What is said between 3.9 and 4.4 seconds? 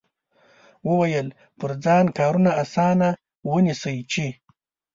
چې.